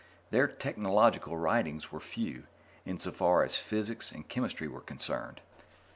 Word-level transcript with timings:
Their 0.31 0.47
technological 0.47 1.37
writings 1.37 1.91
were 1.91 1.99
few, 1.99 2.45
insofar 2.87 3.43
as 3.43 3.57
physics 3.57 4.11
and 4.11 4.27
chemistry 4.27 4.67
were 4.67 4.81
concerned. 4.81 5.41